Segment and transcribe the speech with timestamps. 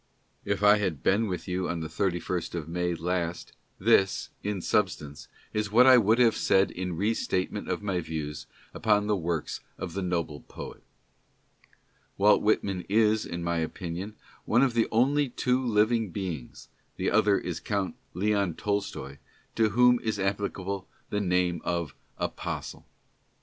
[0.45, 4.89] If I had been with you on the 31st of May last, this, in sub
[4.89, 9.59] stance, is what I would have said in restatement of my views upon the works
[9.77, 10.81] of the noble poet:
[12.17, 17.37] Walt Whitman is, in my opinion, one of the only two living beings— the other
[17.37, 19.19] is Count Leon Tolstoi—
[19.57, 22.87] to whom is applicable, the name of Apostle.